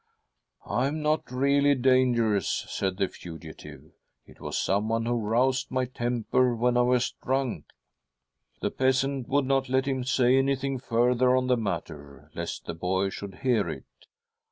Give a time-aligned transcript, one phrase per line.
[0.65, 2.65] 'I am not really dangerous,'.
[2.67, 3.91] said the fugitive;'
[4.25, 7.65] it was someone who roused my temper when I was drunk!'
[8.63, 13.09] The peasant would not let him say anything further on the matter," lest the boy
[13.09, 13.85] should hear it.